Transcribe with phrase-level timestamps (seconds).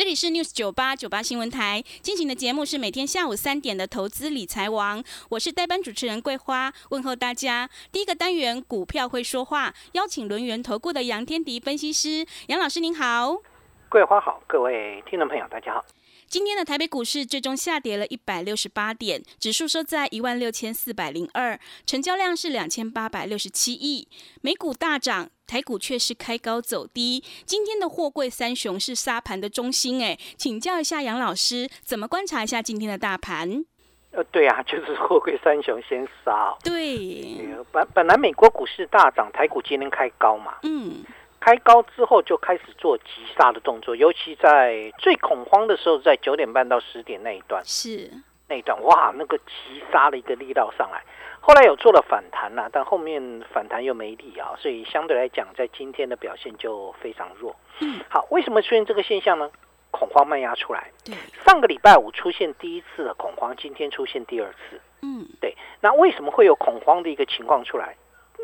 [0.00, 7.68] 这里是 News 九八九八新闻台进行的节目是每天下午三点的投资理财王，我是代班主持人桂花，问候大家。
[7.92, 13.42] 第一个单元股票会说话，邀请轮源投顾的杨天迪分析师，杨老师您好。
[13.90, 15.84] 桂花好，各位听众朋友大家好。
[16.30, 24.06] 今天的台北股市最终下跌了一百六十八点，指数收在一万六千四百零二，成交量是两千八百六十七亿。
[24.40, 27.20] 美股大涨，台股却是开高走低。
[27.44, 33.64] 今天的货柜三雄是沙盘的中心，哎，请教一下杨老师，怎么观察一下今天的大盘？
[34.12, 36.56] 呃，对啊， 就是货柜三雄先杀。
[36.62, 40.58] 对，本本来美国股市大涨，台股今天开高嘛。
[40.62, 41.02] 嗯。
[41.40, 43.04] 开高之后就开始做急
[43.36, 48.10] 杀的动作，尤其在最恐慌的时候，在九点半到十点那一段，是
[48.46, 51.02] 那一段哇，那个急杀的一个力道上来，
[51.40, 57.56] 后来有做了反弹啦，但后面反弹又没力啊，所以相对来讲，在今天的表现就非常弱。
[57.80, 59.50] 嗯，好，为什么出现这个现象呢？
[59.90, 67.96] 恐慌慢压出来，对，上个礼拜五出现第一次的恐慌，今天出现第二次，嗯，对，那为什么会有恐慌的一个情况出来？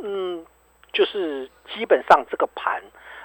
[0.03, 0.45] 嗯。
[0.97, 2.83] 就是基本上这个盘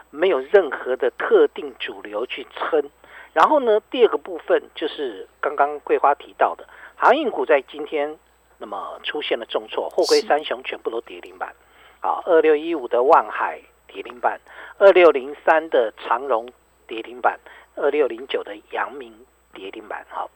[0.09, 2.83] 没有任何的特定主流去撑，
[3.31, 8.19] 然后呢，第二个部分就是刚刚桂花提到的航运股在今天
[8.57, 11.55] 那么出现了重挫，货柜三雄全部都跌停板，
[12.01, 14.41] 啊，二六一五的万海跌停板，
[14.77, 16.51] 二六零三的长荣
[16.87, 17.39] 跌停板，
[17.77, 20.29] 二六零九的阳明跌停板，好，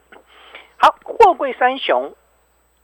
[0.78, 2.16] 好，货柜三雄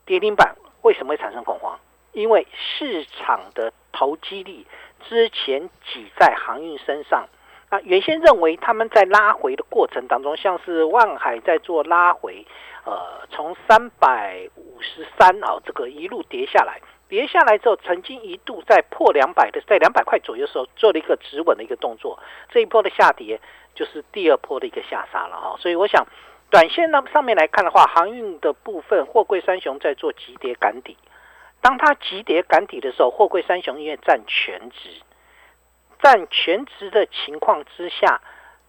[0.06, 1.80] 跌停板为什么会产生恐慌？
[2.12, 4.66] 因为市场的投机力
[5.08, 7.28] 之前挤在航运身上，
[7.70, 12.46] 啊，原先认为他们在拉回的过程当中，像是万海在做拉回，
[12.86, 22.20] 呃，从三百五十三啊，这个一路跌下来，跌下来之后，曾经一度在破两百的，在两百块左右的时候做了一个止稳的一个动作，
[22.50, 23.40] 这一波的下跌
[23.74, 26.06] 就是第二波的一个下杀了哈，所以我想，
[26.50, 30.98] 短线呢上面来看的话，航运的部分，货柜三雄在做急跌赶底。
[31.62, 34.90] 当它急跌赶底的时候，货柜三雄因为占全值，
[36.02, 38.20] 占全值的情况之下，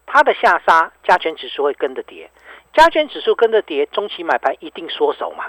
[0.04, 2.30] 它的下杀加权指数会跟着跌，
[2.74, 5.46] 加权指数跟着跌，中期买盘一定缩手嘛。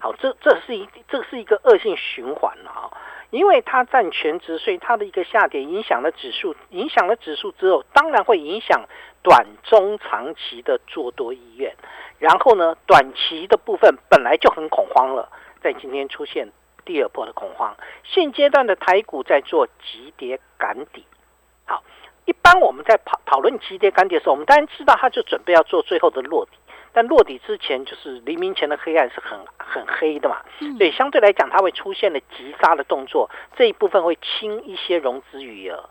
[0.00, 2.90] 好，这这是一这是一个恶性循环了啊，
[3.30, 8.84] 因为它占全值，所以它的一个下跌影响了指数，影响了指数之后，当然会影响
[9.22, 11.74] 短中长期的做多意愿，
[12.18, 15.30] 然后呢，短期的部分本来就很恐慌了。
[15.64, 16.52] 在今天出现
[16.84, 21.06] 第二波的恐慌，现阶段的台股在做急跌赶底。
[21.64, 21.82] 好，
[22.26, 26.58] 一般我们在讨讨论急跌赶底的时候，我们当然知道它就准备要做最后的落底，
[26.92, 30.42] 但落底之前就是黎明前的黑暗是很很黑的嘛，
[30.76, 35.88] 所以相对来讲，它会出现了急杀的动作，这一部分会清一些融资余额。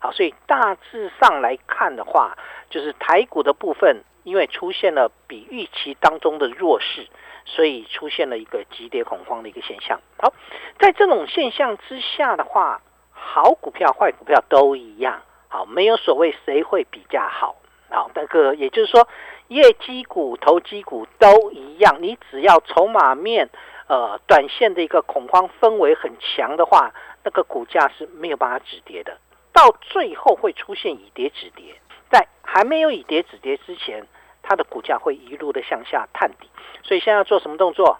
[0.00, 2.36] 好，所以大致上来看的话，
[2.70, 7.06] 就是台股的部分，因为出现了比预期当中的弱势。
[7.44, 10.00] 所以出现了一个急跌恐慌的一个现象。
[10.18, 10.32] 好，
[10.78, 12.80] 在这种现象之下的话，
[13.10, 15.22] 好股票、坏股票都一样。
[15.48, 17.56] 好，没有所谓谁会比较好。
[17.90, 19.06] 好，那个也就是说，
[19.48, 21.98] 业绩股、投机股都一样。
[22.00, 23.50] 你只要筹码面、
[23.86, 29.18] 呃，短线的一个恐慌氛围很强的话，那个股价是没有办法止跌的。
[29.52, 31.74] 到最后会出现以跌止跌，
[32.10, 34.06] 在还没有以跌止跌之前。
[34.42, 36.48] 它的股价会一路的向下探底，
[36.82, 37.98] 所以现在要做什么动作？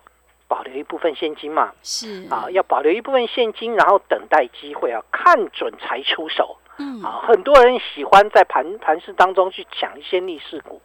[0.48, 6.58] 保留一部分现金嘛，是啊，要保留一部分现金，然后等待机会啊，看准才出手。
[6.76, 10.82] 嗯啊，很多人喜欢在盘盘市当中去抢一些逆势股。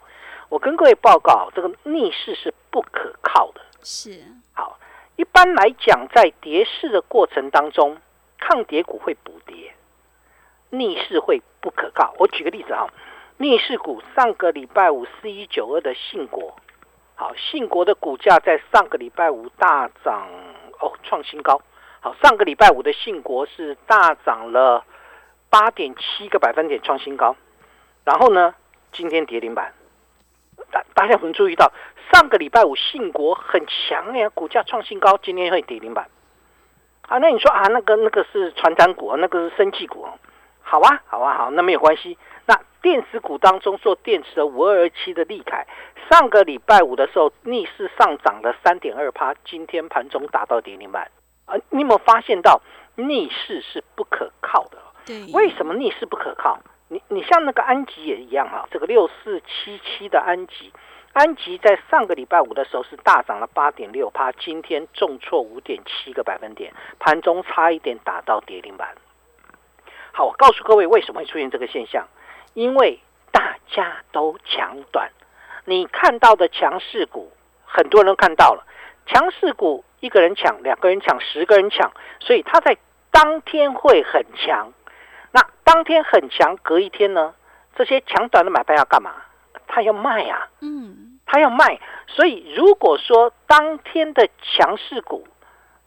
[0.48, 3.60] 我跟各位报告，这个逆势是不可靠的。
[3.84, 4.80] 是好，
[5.18, 7.98] 一般来讲，在跌势的过程当中，
[8.40, 9.74] 抗跌股会补跌，
[10.70, 12.16] 逆势会不可靠。
[12.20, 12.88] 我举个例子啊。
[13.40, 16.56] 逆势股上个礼拜五四一九二的信国，
[17.14, 20.28] 好，信国的股价在上个礼拜五大涨
[20.80, 21.62] 哦，创新高。
[22.00, 24.84] 好，上个礼拜五的信国是大涨了
[25.52, 27.36] 八点七个百分点，创新高。
[28.04, 28.56] 然后呢，
[28.92, 29.72] 今天跌停板。
[30.72, 31.72] 大大家有没有注意到，
[32.12, 36.10] 上个礼拜五信国很强呀，股价创新高，今天会跌停板。
[37.04, 40.08] 啊，那你说啊，那个那个是传产股，那个是生技股，
[40.64, 42.18] 好啊，好啊，好，那没有关系。
[42.88, 45.68] 那电子股当中做电池的五二二七的利凯，
[46.10, 51.12] 上个礼拜五的时候逆势上涨了三点二趴，今天盘中打到跌停板。
[51.46, 52.62] 啊，你有没有发现到
[52.96, 54.78] 逆势是不可靠的？
[55.06, 56.60] 对，为什么逆势不可靠？
[56.88, 60.72] 你你像那个安吉也一样哈，这个六四七七的安吉，
[61.12, 68.96] 安吉在上个礼拜五的时候是大涨了八点六趴，今天重挫五点七个百分点，盘中差一点打到跌停板。
[70.14, 72.08] 好，我告诉各位为什么会出现这个现象，
[72.58, 73.00] 因为
[73.32, 75.12] 大家都抢短，
[75.66, 77.32] 你看到的强势股，
[77.64, 78.66] 很多人都看到了，
[79.06, 82.76] 强势股一个人抢，两个人抢，十个人抢，所以它在
[83.12, 84.74] 当天会很强。
[85.32, 87.36] 那当天很强，隔一天呢？
[87.76, 89.12] 这些强短的买卖要干嘛？
[89.68, 91.80] 他要卖啊，嗯，他要卖。
[92.08, 95.28] 所以如果说当天的强势股，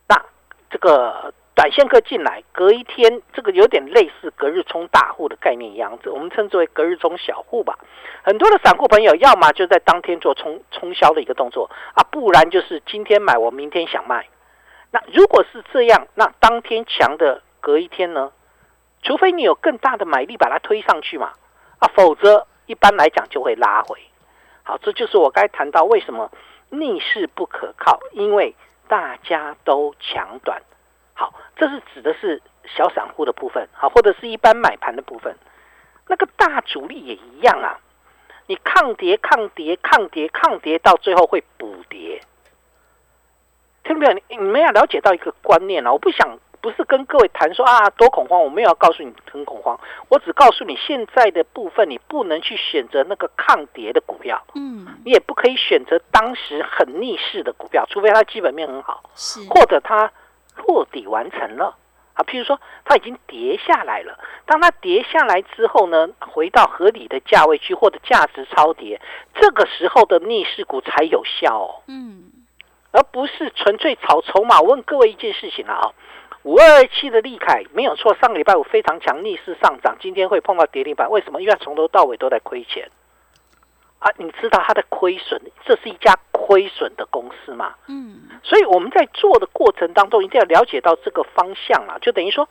[0.07, 0.25] 那
[0.71, 7.79] 这个短线客进来，隔一天这个有点类似隔日冲大户的概念一样，我们称之为隔日冲小户吧。
[8.23, 14.27] 很多的散户朋友，要么就在当天做冲冲销的一个动作啊，不然就是今天买，我明天想卖。
[14.91, 18.33] 那如果是这样，那当天强的隔一天呢？
[19.03, 21.33] 除非你有更大的买力把它推上去嘛，
[21.79, 24.01] 啊，否则一般来讲就会拉回。
[24.63, 26.33] 好，这就是我该谈到为什么
[26.71, 28.57] 逆势不可靠，因为
[28.89, 30.63] 大家都抢短。
[31.21, 35.37] 好，这是指的是小散户的部分，好，或者是一般买盘的部分。
[36.09, 37.79] 那个大主力也一样啊，
[38.47, 42.23] 你抗跌、抗跌、抗跌、抗跌，到最后会补跌。
[43.85, 44.13] 听到没有？
[44.15, 46.39] 你你们要了解到一个观念啊，我不想。
[46.63, 49.81] 不是跟各位谈说啊多恐慌，我没有要告诉你很恐慌，
[50.11, 60.13] 我只告诉你现在的部分，你不能去选择那个抗跌的股票，嗯，你也不可以选择当时很逆势的股票，除非它基本面很好，是，或者它
[60.67, 61.77] 落底完成了
[62.15, 69.01] 啊，譬如说它已经跌下来了，当它跌下来之后呢，回到合理的价位区或者价值超跌，
[69.35, 72.31] 这个时候的逆势股才有效哦，嗯，
[72.93, 74.61] 而不是纯粹炒筹码。
[74.61, 75.93] 我问各位一件事情了啊。
[76.43, 81.43] 五二二七的利凯没有错，上个礼拜五非常强，逆势上涨，今天会碰到跌停板，为什么？
[81.43, 82.91] 因为从头到尾都在亏钱
[84.01, 84.11] 啊！
[84.19, 87.77] 你知道它的亏损，这是一家亏损的公司嘛？
[87.87, 92.49] 嗯，所以我们在做的过程当中，一定要了解到这个方向啊，就等于说，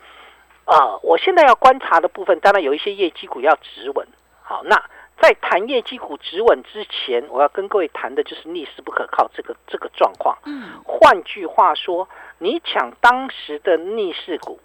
[0.66, 4.08] 呃，我现在要观察的部分，当然有一些业绩股要止稳。
[4.42, 4.82] 好，那。
[5.22, 10.38] 在谈业绩股止稳之前，我要跟各位谈的就是逆势不可靠这个这个状况。
[10.46, 12.08] 嗯，换句话说，
[12.38, 14.62] 你抢当时的逆势股，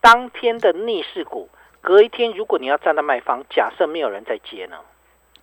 [0.00, 1.50] 当天的逆势股，
[1.82, 4.78] 隔一天如果你要站在卖方，假设没有人在接呢？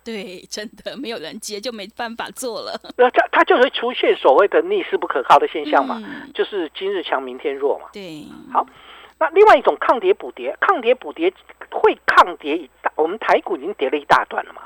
[0.06, 2.80] 对，真的没有人接就没办法做了。
[2.96, 6.00] 那它它就会出现所谓的逆势不可靠的现象嘛？
[6.32, 7.88] 就是今日强明天弱嘛？
[7.92, 8.64] 对，好。
[9.18, 11.32] 那另外一种抗跌补跌，抗跌补跌
[11.70, 14.62] 会抗跌一大，我们台股已经跌了一大段了嘛，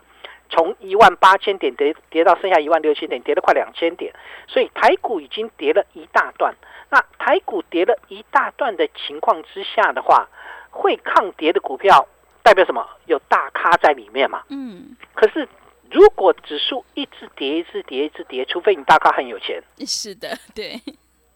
[0.50, 4.12] 从一万八千点跌跌到剩下一万六千点，跌了快两千点，
[4.48, 6.54] 所以台股已经跌了一大段。
[6.90, 10.28] 那台股跌了一大段的情况之下的话，
[10.70, 12.08] 会抗跌的股票
[12.42, 12.86] 代表什么？
[13.06, 14.42] 有大咖在里面嘛？
[14.48, 14.96] 嗯。
[15.14, 15.48] 可是
[15.90, 19.62] 如果指数一直跌，一直跌，一直跌，除非你大咖很有钱。
[19.86, 20.80] 是的，对。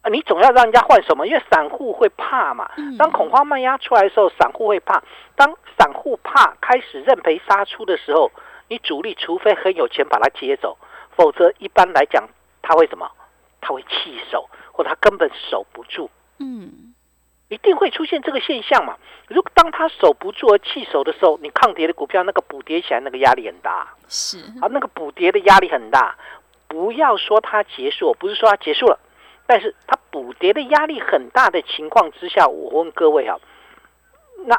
[0.03, 1.25] 啊，你总要让人家换手嘛？
[1.25, 2.71] 因为散户会怕嘛。
[2.99, 5.03] 当恐慌卖压出来的时候，散户会怕。
[5.35, 8.31] 当散户怕开始认赔杀出的时候，
[8.69, 10.77] 你主力除非很有钱把它接走，
[11.17, 12.29] 否则一般来讲
[12.61, 13.11] 他会什么？
[13.63, 16.11] 他会弃守，或他根本守不住。
[16.39, 16.84] 嗯，
[17.55, 18.97] 一定会出现这个现象嘛。
[19.29, 23.89] 如果当他守不住而弃守的时候，你抗跌的股票那个补跌起来那个压力很大。
[24.09, 26.17] 是啊，那个补跌的压力很大。
[26.67, 28.99] 不要说它结束，不是说它结束了。
[29.47, 33.39] 但是它补跌的压力很大的情况之下，我问各位啊，
[34.47, 34.59] 那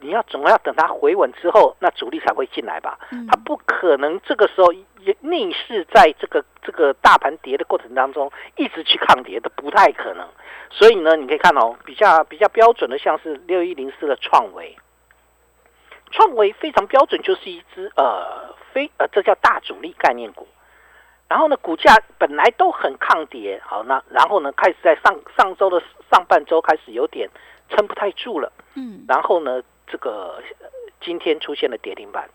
[0.00, 2.98] 你要总要等它回稳之后，那主力才会进来吧？
[3.28, 4.72] 它不可能这个时候
[5.20, 10.26] 逆势在这个这个大盘跌的过程当中一直去抗跌，的不太可能。
[10.70, 14.76] 所以呢，你可以看哦，比较比较标准的，像是六一零四的创维，
[16.10, 20.46] 创维非常标准，就是一只呃非呃这叫大主力概念股。
[21.28, 25.80] 然后呢，股价本来都很抗跌，好，那然后呢，开始在上上周的
[26.10, 27.30] 上半周开始有点
[27.68, 30.42] 撑不太住了，嗯，然后呢，这个
[31.00, 32.28] 今天出现了跌停板，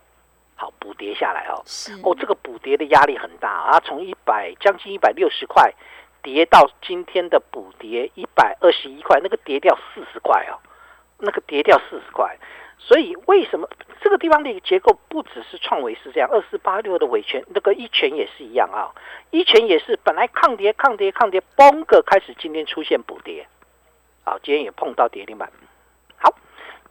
[0.55, 1.63] 好补跌下来哦，
[2.03, 5.73] 哦，这个补跌的压力很大啊，从一百将近一百六十块
[6.21, 10.59] 跌到今天的补跌一百二十一块，那个跌掉四十块哦，
[11.19, 12.37] 那个跌掉四十块，
[12.77, 13.69] 所以为什么
[14.01, 18.91] 这个地方的一个结构不只是创维是这样，二四八六的尾权那个一拳也是一样啊，
[19.31, 23.47] 一拳也是本来抗跌抗跌抗跌，崩个开始今天出现补跌，
[24.23, 25.51] 好，今天也碰到跌停板。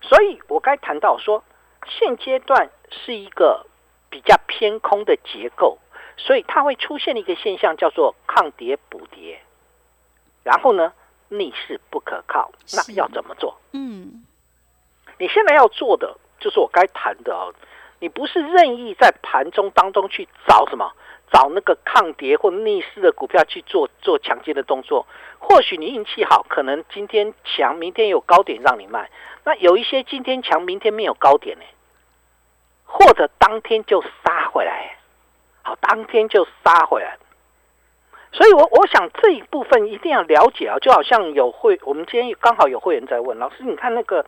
[0.05, 1.43] 好，所以我该谈到说，
[1.87, 3.67] 现阶段是一个
[4.11, 5.79] 比较偏空的结构，
[6.17, 9.41] 所以它会出现一个现象叫做抗跌补跌，
[10.43, 10.93] 然后呢
[11.29, 13.57] 逆势不可靠，那要怎么做？
[13.73, 14.25] 嗯。
[15.19, 17.55] 你现在要做的就是我该谈的哦，
[18.01, 20.93] 你不是任意在盘中当中去找什么，
[21.35, 25.05] 找那个抗跌或逆势的股票去做做强劲的动作。
[25.41, 29.11] 或许你运气好，可能今天强，明天有高点让你卖。
[29.43, 31.65] 那有一些今天强，明天没有高点呢，
[32.85, 34.97] 或者当天就杀回来，
[35.63, 37.19] 好，当天就杀回来。
[38.33, 44.25] 所以，我我想这一部分一定要了解啊，就好像有会，我们今天刚好有会员在问老师，你看那个。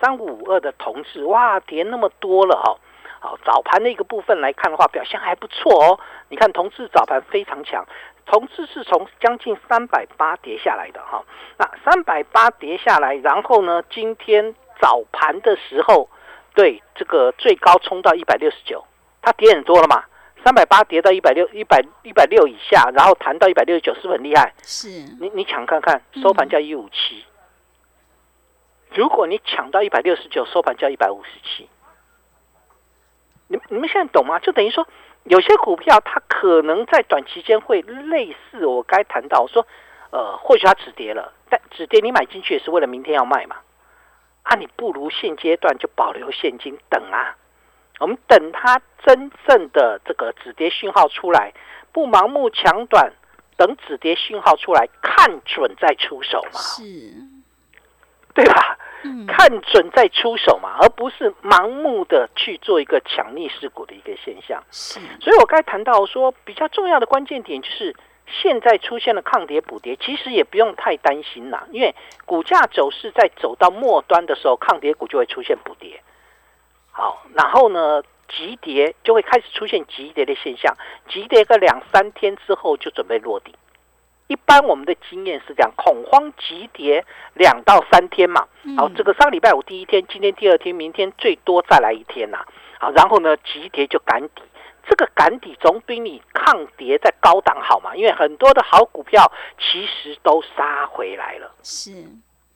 [0.00, 2.76] 三五五二的同志，哇，跌那么多了哈！
[3.22, 6.00] 好，早盘的一个部分来看的话，表现还不错哦。
[6.28, 7.86] 你看同志早盘非常强，
[8.26, 11.24] 同志是从将近三百八跌下来的哈。
[11.56, 16.10] 那三百八跌下来，然后呢，今天早盘的时候，
[16.52, 18.84] 对这个最高冲到一百六十九，
[19.22, 20.02] 它跌很多了嘛？
[20.44, 24.52] 三百八跌到一百六一百一百六以下，然后弹到一百六十九，是不是很厉害？
[24.64, 24.88] 是。
[25.20, 27.24] 你你抢看看，收盘价一五七。
[28.94, 31.68] 如果你抢到一百六十九，收盘价一百五十七，
[33.48, 34.38] 你你们现在懂吗？
[34.38, 34.86] 就等于说，
[35.24, 39.66] 有些股票它可能在短期间会类似我该谈到说，
[40.10, 43.56] 呃，或许它止跌了，但止跌你买进去也是为了明天要卖嘛，
[44.42, 47.36] 啊，你不如现阶段就保留现金等啊，
[48.00, 51.52] 我们等它真正的这个止跌讯号出来，
[51.92, 53.12] 不盲目抢短，
[53.56, 56.82] 等止跌讯号出来，看准再出手嘛，是，
[58.34, 58.78] 对吧？
[59.26, 64.62] 看准再出手嘛，而不是盲目的去做一个抢逆势股的一个现象。
[64.70, 67.96] 是，所以我刚才谈到说，比较重要的关键点就是
[68.28, 71.92] 现在出现了抗跌补跌，其实也不用太担心啦，因为
[72.24, 76.00] 股价走势在走到末端的时候，抗跌股就会出现补跌。
[76.92, 80.76] 好，然后呢，急跌就会开始出现急跌的现象，
[81.08, 83.52] 急跌个两三天之后就准备落地。
[84.32, 88.48] 一般我们的经验是这样，恐慌急跌两到三天嘛。
[88.78, 92.38] 好，这个上礼拜五第一天，今天第二天，明天最多再来一天呐。
[92.80, 94.42] 好，然后呢，急跌就赶底，
[94.88, 97.94] 这个赶底总比你抗跌在高档好嘛？
[97.94, 101.52] 因为很多的好股票其实都杀回来了。
[101.62, 101.90] 是，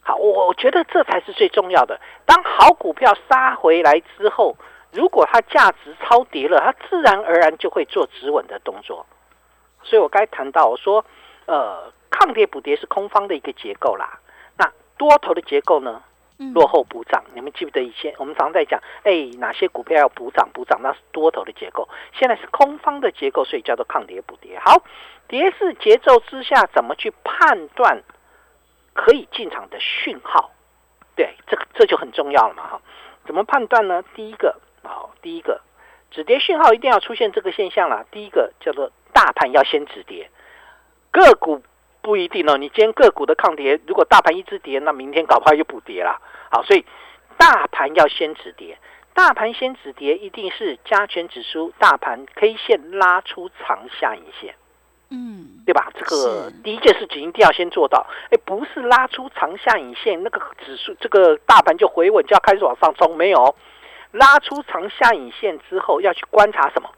[0.00, 2.00] 好，我觉得这才是最重要的。
[2.24, 4.56] 当好股票杀回来之后，
[4.92, 9.04] 如果它价值超跌了，它自然而然就会做止稳的动作。
[9.82, 11.04] 所以我该谈到我说。
[11.46, 14.18] 呃，抗跌补跌是空方的一个结构啦。
[14.58, 16.02] 那多头的结构呢？
[16.52, 17.24] 落后补涨。
[17.32, 20.78] 你们记不得以前我们常在讲，哎，哪些股票要补涨补涨？
[20.82, 21.88] 那是多头的结构。
[22.12, 24.58] 现在是空方的结构，所以叫做抗跌补跌。
[24.58, 24.82] 好，
[25.28, 28.02] 跌势节奏之下，怎么去判断
[28.92, 30.50] 可以进场的讯号？
[31.14, 32.66] 对，这个这就很重要了嘛。
[32.66, 32.82] 哈，
[33.24, 34.04] 怎么判断呢？
[34.14, 35.62] 第一个，好，第一个
[36.10, 38.04] 止跌讯号一定要出现这个现象啦。
[38.10, 40.28] 第一个叫做大盘要先止跌。
[41.16, 41.62] 个股
[42.02, 46.20] 不一定哦，你今天个股的抗跌，如果大盘一直跌，那明天搞不好又补跌了。
[46.50, 46.84] 好，所以
[47.38, 48.76] 大盘要先止跌，
[49.14, 54.54] 大盘先止跌，一定是加权指数大盘 K 线拉出长下影线，
[55.08, 55.90] 嗯，对吧？
[55.94, 58.06] 这个第一件事情一定要先做到。
[58.30, 63.54] 哎，不是拉出长下影线，那个指数这个大盘就回稳，就要开始往上冲，没有
[64.12, 66.90] 拉出长下影线之后，要去观察什么？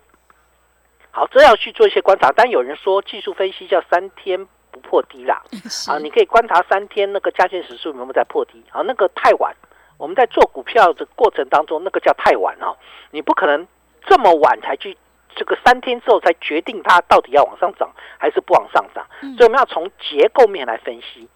[1.19, 2.31] 好，这要去做一些观察。
[2.37, 5.43] 但有人说技术分析叫三天不破低啦，
[5.91, 8.63] 啊，你可以观察三天那个加权指数有没有在破低。
[8.71, 9.53] 啊，那个太晚，
[9.97, 12.77] 我们在做股票的过程当中，那个叫太晚哦。
[13.11, 13.67] 你不可能
[14.07, 14.97] 这么晚才去，
[15.35, 19.05] 这个三天之后才决定它到底要往上涨还是不往上涨。
[19.21, 21.29] 所以我们要从结构面来分析。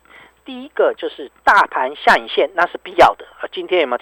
[0.44, 3.26] 第一个就是大盘下影线，那是必要的。
[3.40, 3.96] 啊，今天有没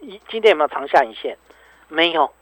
[0.00, 0.20] 有？
[0.28, 1.36] 今天有没有长下影线？
[1.88, 2.32] 没有，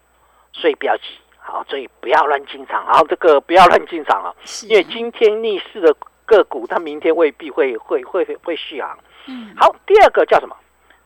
[0.51, 1.03] 所以不要急。
[1.45, 3.05] 好，所以不要乱进场好！
[3.05, 4.33] 这个不要乱进场啊，
[4.69, 5.93] 因为今天逆势的
[6.25, 8.97] 个股，它明天未必会会会会续航。
[9.27, 10.55] 嗯，好，第二个叫什么？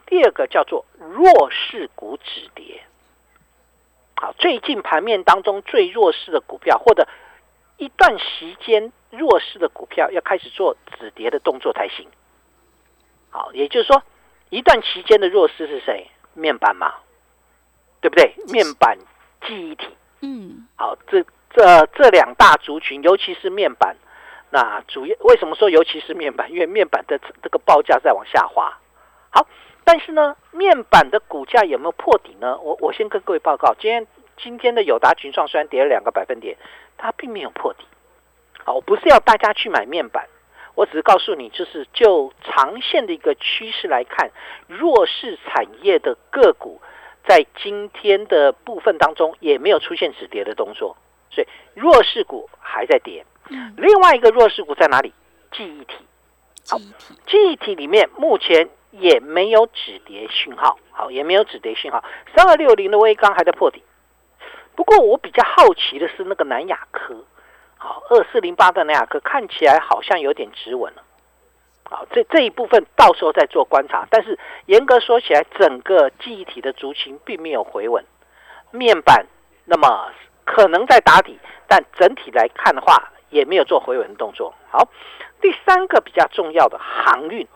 [0.05, 2.83] 第二个叫做弱势股止跌。
[4.15, 7.07] 好，最近盘面当中最弱势的股票，或者
[7.77, 12.07] 一段时间弱势的股票，要开始做止跌的动作才行。
[13.31, 14.03] 好，也就是说，
[14.49, 16.07] 一段期间的弱势是谁？
[16.35, 16.93] 面板嘛，
[18.01, 18.33] 对不对？
[18.47, 18.97] 面板
[19.45, 19.87] 记忆体。
[20.21, 23.95] 嗯，好，这这这两大族群，尤其是面板，
[24.49, 26.49] 那主要为什么说尤其是面板？
[26.53, 28.77] 因为面板的这个报价在往下滑。
[29.29, 29.47] 好，
[29.83, 32.57] 但是呢，面板的股价有没有破底呢？
[32.59, 34.07] 我我先跟各位报告，今天
[34.37, 36.57] 今天的友达群创虽然跌了两个百分点，
[36.97, 37.85] 它并没有破底。
[38.63, 40.27] 好，我不是要大家去买面板，
[40.75, 44.31] 我只是告诉你，就是就长线的一个趋势来看，
[44.67, 46.81] 弱势产业的个股
[47.27, 50.95] 在今天的部分当中也没有出现止跌的动作，
[51.29, 53.25] 所以弱势股还在跌。
[53.75, 55.13] 另外一个弱势股在哪里？
[55.51, 55.95] 记忆体。
[56.63, 62.03] 记忆体，记忆体里面目前也没有止跌讯号，好，也没有止跌讯号。
[62.35, 63.83] 三二六零的微刚还在破底。
[64.75, 67.23] 不过我比较好奇的是那个南亚科，
[67.77, 71.03] 好，二四零八的南亚科看起来好像有点止稳了。
[71.89, 74.07] 好，这这一部分到时候再做观察。
[74.09, 78.03] 但是严格说起来，整个记忆体的族群并没有回稳。
[78.71, 79.25] 面板
[79.65, 80.11] 那么
[80.45, 84.53] 可能在打底，但整体来看的话，也没有做回稳的动作。
[84.69, 84.87] 好。
[85.39, 87.47] 第三个比较重要的航运，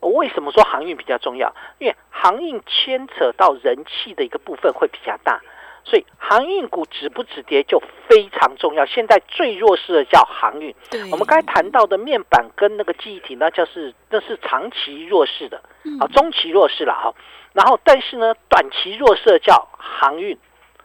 [0.00, 1.54] 为什么说航运比较重要？
[1.78, 5.40] 因为航运牵扯到人气的一个部分会比较大，
[5.88, 8.84] 所以航运股止不止跌就非常重要。
[8.86, 10.74] 现在最弱势的叫航运，
[11.12, 15.62] 我们刚才谈到的面板跟那个记忆体，那就是那是长期弱势的，
[16.00, 17.14] 啊，中期弱势了哈。
[17.52, 20.36] 然后但是呢，短期弱势叫航运，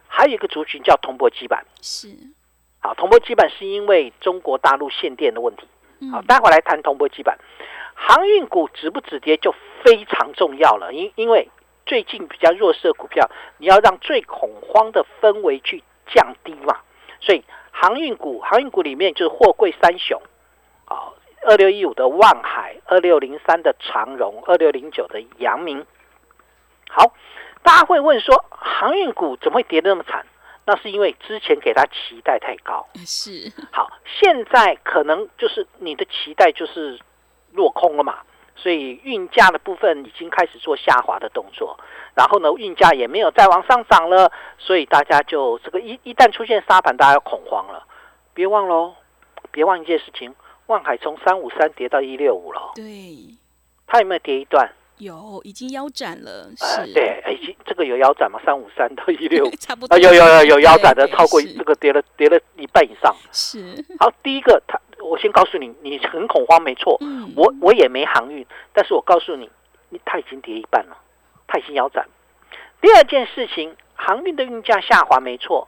[0.08, 2.08] 还有一个族群叫铜箔基板，是。
[2.80, 5.68] 好，铜箔基板是因为中国大陆限电的问题。
[6.12, 7.38] 好，待会来谈铜箔基板。
[7.96, 9.54] 航运股止不止跌就
[9.84, 11.50] 非常重要了，因因为
[11.86, 16.78] 最近比较弱势的股票，你要让最恐慌的氛围去降低嘛。
[17.20, 20.22] 所以航运股，航运股里面就是货柜三雄。
[20.86, 25.86] 好，二六一五的万海，二六零三的长荣，二六零九的阳明。
[26.90, 27.14] 好，
[27.64, 30.26] 大家会问说，航运股怎么会跌得那么惨？
[30.64, 37.00] 那是因为之前给他期待太高，是好，现在可能就是你的期待就是
[37.52, 38.20] 落空了嘛，
[38.56, 41.80] 所以运价的部分已经开始做下滑的动作，
[42.16, 47.84] 然后呢，运价也没有再往上涨了，所以大家就这个一一旦出现沙盘，大家要恐慌了。
[48.34, 48.94] 别忘喽，
[49.52, 50.34] 别忘一件事情，
[50.68, 52.84] 万海从三五三跌到一六五了，对，
[53.88, 54.72] 它有没有跌一段？
[54.98, 56.52] 有，已经腰斩了。
[56.56, 58.40] 是，对，已经这个有腰斩吗？
[58.46, 59.98] 三五三到一六， 差不多。
[59.98, 63.16] 有有有有腰斩的，超过这个跌了跌了一半以上。
[63.32, 63.84] 是。
[64.00, 66.98] 好，第一个，他我先告诉你，你很恐慌，没错。
[67.02, 67.34] 嗯。
[67.36, 69.50] 我我也没航运，但是我告诉你，
[69.90, 70.98] 你它已经跌一半了，
[71.48, 72.08] 它已经腰斩。
[72.82, 75.68] 第二件事情，航运的运价下滑没错，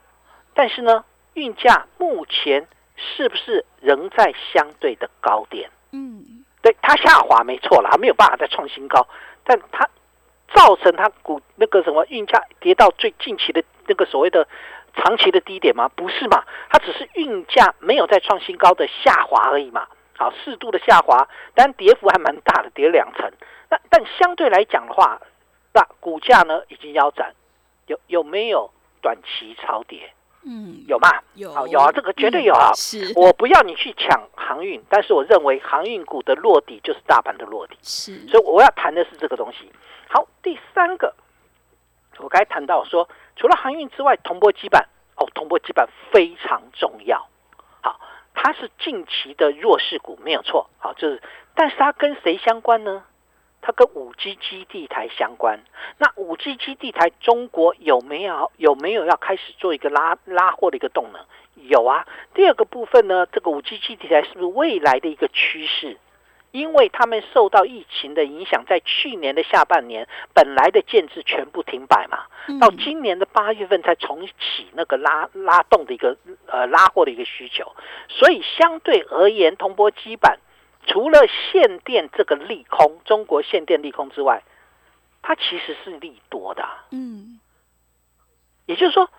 [0.54, 5.70] 但是呢，运价目前是不是仍在相对的高点？
[5.92, 6.46] 嗯。
[6.62, 9.06] 对它下滑没错了，它没有办法再创新高，
[9.44, 9.90] 但它
[10.56, 14.48] 造成它股那个什么运价跌到最近期的那个所谓的
[14.96, 15.90] 长期的低点吗？
[15.96, 16.44] 不是嘛？
[16.70, 19.88] 它只是运价没有在创新高的下滑而已嘛。
[20.16, 23.32] 好，适度的下滑，但跌幅还蛮大的，跌两成。
[23.70, 25.20] 那但相对来讲的话，
[25.74, 27.34] 那股价呢已经腰斩，
[27.88, 28.70] 有有没有
[29.02, 30.14] 短期超跌？
[30.46, 31.10] 嗯，有吗？
[31.36, 32.74] 有，有啊，这个绝对有啊。
[32.74, 37.78] 是，我不要你去抢航运，但是我认为航运股的落底就是大盘的落底。
[37.82, 39.72] 是，所以我要谈的是这个东西。
[40.10, 41.14] 好，第三个，
[42.20, 47.28] 我刚才谈到说，除了航运之外，铜箔基板哦，铜箔基板非常重要。
[47.82, 48.00] 好，
[48.34, 50.70] 它是近期的弱势股，没有错。
[50.78, 51.22] 好，就是，
[51.56, 53.04] 但是它跟谁相关呢？
[53.66, 55.62] 它跟五 G 基地台相关，
[55.98, 61.26] 那五 G 基地台中国有没有有没有要开始做一个拉拉货的一个动能？
[61.70, 62.06] 有啊。
[62.34, 65.98] 第二个部分呢，这个五 G 基地台是不是未来的一个趋势？
[66.54, 72.28] 因为他们受到疫情的影响，在去年的下半年本来的建制全部停摆嘛，
[72.62, 77.76] 到今年的八月份才重启那个拉拉动的一个呃拉货的一个需求，
[78.08, 80.38] 所以相对而言，铜箔基板。
[80.86, 84.44] 除了限电这个利空，中国限电利空之外，
[85.22, 86.68] 它其实是利多的。
[86.92, 87.40] 嗯，
[88.66, 89.10] 也就是说，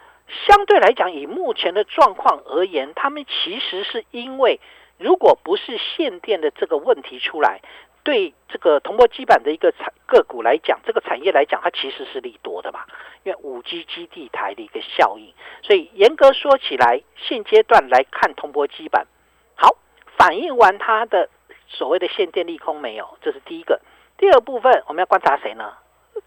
[0.46, 4.60] 相对来讲，以目前的状况而言，他们其实是因为，
[4.98, 7.60] 如果不是限电的这个问题出来，
[8.02, 12.80] 对这个铜箔基板的一个产个股来讲，这个产业来讲，它其实是利多的嘛。
[13.22, 19.06] 因为五 G 基地台的一个效应，所以严格说起来，现阶段来看铜箔基板，
[19.54, 19.76] 好
[20.16, 21.28] 反映完它的。
[21.66, 23.80] 所谓的限电利空没有，这是第一个。
[24.18, 25.72] 第二部分我们要观察谁呢？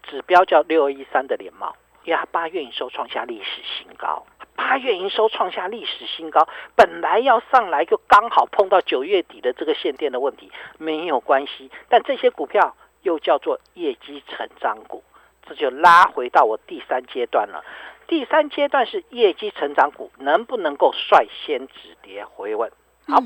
[0.02, 4.26] 指标叫六一三的联茂，因为它八月营收创下历史新高，
[4.58, 11.70] 八月营收创下历史新高，本来要上来就刚好碰到九月底的这个限电的问题，没有关系。
[11.88, 15.04] 但这些股票又叫做业绩成长股，
[15.46, 17.64] 这就拉回到我第三阶段了。
[18.08, 22.68] 第三阶段是业绩成长股能不能够率先止跌回稳？
[23.06, 23.22] 好。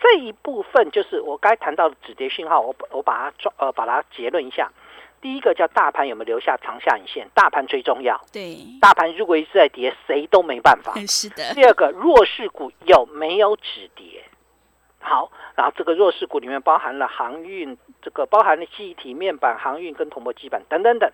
[0.00, 4.70] 这一部分就是我该谈到的止跌讯号，我我把它抓呃把它结论一下。
[5.20, 8.20] 第一个叫大盘有没有留下长下影线，大盘最重要。
[8.32, 10.94] 对，大盘如果一直在跌，谁都没办法。
[11.06, 11.54] 是的。
[11.54, 14.24] 第二个弱势股有没有止跌？
[15.00, 21.08] 好，然后这个弱势股里面包含了航运，这个包含了记忆体面板、航运跟铜箔基板等等等。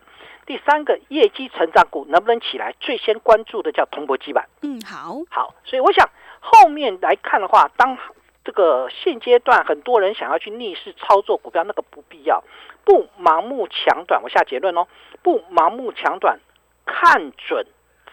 [0.47, 2.75] 第三个业绩成长股能不能起来？
[2.81, 4.49] 最先关注的叫铜箔基板。
[4.63, 6.09] 嗯，好，好，所以我想
[6.41, 7.97] 后面来看的话，当
[8.45, 12.43] 这个现阶段很多人想要去逆势操作股票，那个不必要，
[12.85, 14.23] 不盲目抢短。
[14.23, 14.89] 我下结论哦，
[15.23, 16.41] 不盲目抢短，
[16.85, 17.67] 看准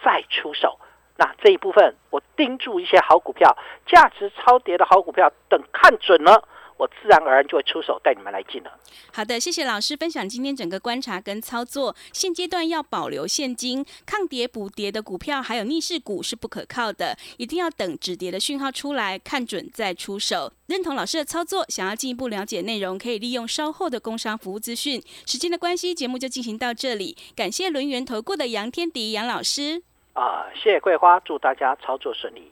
[0.04, 0.80] 再出手。
[1.18, 6.48] 那这一部分，我盯住一些好股票，价值超跌的好股票，等看准了，
[6.80, 8.72] 我自然而然就会出手带你们来进了。
[9.14, 11.94] 好的，谢谢老师分享今天整个观察跟操作。
[12.14, 20.54] 现阶段要保留现金，抗跌补跌的股票还有逆势股是不可靠的，一定要等止跌的讯号出来，看准再出手。
[20.68, 25.02] 认同老师的操作，想要进一步了解内容，可以利用稍后的工商服务资讯。
[25.26, 29.84] 时间的关系，节目就进行到这里，感谢轮圆投顾的杨天迪杨老师。
[30.14, 32.52] 啊，谢谢桂花，祝大家操作顺利。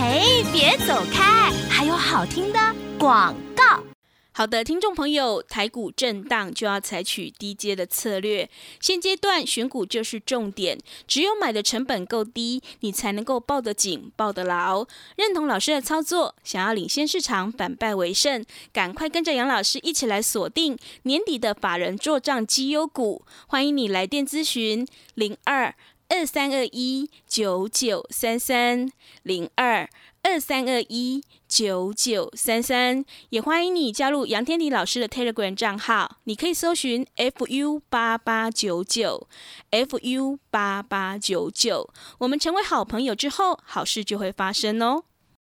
[0.00, 2.58] 嘿，别走开，还有好听的
[2.98, 3.84] 广告。
[4.32, 8.48] 好的，听众朋友，台股震荡就要采取低阶的策略，
[8.80, 14.86] 现阶段选股就是重点，只有买的成本够低，你才能够抱得紧、抱得牢。
[15.16, 23.26] 认同老师的操作，想要领先市场、反败为胜，赶快跟着杨老师一起来锁定年底的法人做账绩优股。
[23.48, 25.74] 欢迎你来电咨询零二。
[26.10, 28.90] 二三二一九九三三
[29.22, 29.88] 零二
[30.22, 39.28] 二三二一九九三三，也欢迎你加入杨天迪老师的 Telegram 账号，你可以搜寻 fu 八八九九
[39.70, 45.04] fu 八八九九，我们成为好朋友之后，好事就会发生哦。